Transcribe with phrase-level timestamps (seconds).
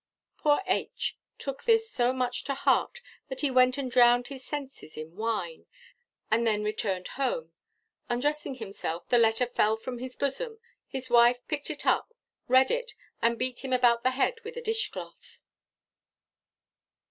[0.39, 1.15] Poor H.
[1.37, 5.67] took this so much to heart, that he went and drowned his senses in wine,
[6.31, 7.53] and then returned home;
[8.09, 12.15] undressing himself, the letter fell from his bosom, his wife picked it up,
[12.47, 15.37] read it, and beat him about the head with a dish cloth.